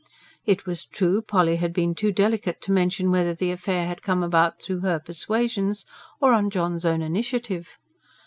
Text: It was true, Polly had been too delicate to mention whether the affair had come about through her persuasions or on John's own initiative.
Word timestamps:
It 0.47 0.65
was 0.65 0.83
true, 0.87 1.21
Polly 1.21 1.57
had 1.57 1.73
been 1.73 1.93
too 1.93 2.11
delicate 2.11 2.59
to 2.61 2.71
mention 2.71 3.11
whether 3.11 3.35
the 3.35 3.51
affair 3.51 3.85
had 3.85 4.01
come 4.01 4.23
about 4.23 4.59
through 4.59 4.79
her 4.79 4.99
persuasions 4.99 5.85
or 6.19 6.33
on 6.33 6.49
John's 6.49 6.85
own 6.85 7.03
initiative. 7.03 7.77